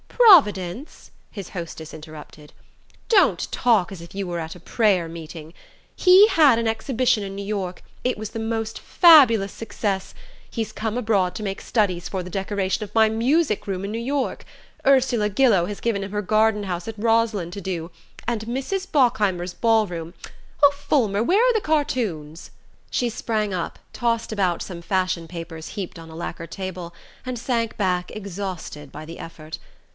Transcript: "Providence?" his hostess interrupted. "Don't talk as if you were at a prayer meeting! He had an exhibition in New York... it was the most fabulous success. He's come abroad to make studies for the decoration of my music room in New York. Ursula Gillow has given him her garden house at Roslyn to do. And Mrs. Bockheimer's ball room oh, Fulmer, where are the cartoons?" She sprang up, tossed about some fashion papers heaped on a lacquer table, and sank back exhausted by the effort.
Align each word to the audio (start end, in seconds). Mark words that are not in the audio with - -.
"Providence?" 0.09 1.11
his 1.29 1.49
hostess 1.49 1.93
interrupted. 1.93 2.53
"Don't 3.09 3.51
talk 3.51 3.91
as 3.91 4.01
if 4.01 4.15
you 4.15 4.25
were 4.25 4.39
at 4.39 4.55
a 4.55 4.59
prayer 4.59 5.07
meeting! 5.07 5.53
He 5.95 6.27
had 6.29 6.57
an 6.57 6.67
exhibition 6.67 7.21
in 7.23 7.35
New 7.35 7.45
York... 7.45 7.83
it 8.03 8.17
was 8.17 8.29
the 8.31 8.39
most 8.39 8.79
fabulous 8.79 9.51
success. 9.51 10.15
He's 10.49 10.71
come 10.71 10.97
abroad 10.97 11.35
to 11.35 11.43
make 11.43 11.61
studies 11.61 12.09
for 12.09 12.23
the 12.23 12.29
decoration 12.31 12.83
of 12.83 12.95
my 12.95 13.09
music 13.09 13.67
room 13.67 13.83
in 13.85 13.91
New 13.91 13.99
York. 13.99 14.43
Ursula 14.87 15.29
Gillow 15.29 15.65
has 15.67 15.79
given 15.81 16.03
him 16.03 16.11
her 16.11 16.23
garden 16.23 16.63
house 16.63 16.87
at 16.87 16.97
Roslyn 16.97 17.51
to 17.51 17.61
do. 17.61 17.91
And 18.27 18.41
Mrs. 18.45 18.91
Bockheimer's 18.91 19.53
ball 19.53 19.85
room 19.85 20.15
oh, 20.63 20.71
Fulmer, 20.75 21.21
where 21.21 21.43
are 21.47 21.53
the 21.53 21.61
cartoons?" 21.61 22.49
She 22.89 23.09
sprang 23.09 23.53
up, 23.53 23.77
tossed 23.93 24.31
about 24.31 24.63
some 24.63 24.81
fashion 24.81 25.27
papers 25.27 25.69
heaped 25.69 25.99
on 25.99 26.09
a 26.09 26.15
lacquer 26.15 26.47
table, 26.47 26.93
and 27.23 27.37
sank 27.37 27.77
back 27.77 28.09
exhausted 28.15 28.91
by 28.91 29.05
the 29.05 29.19
effort. 29.19 29.59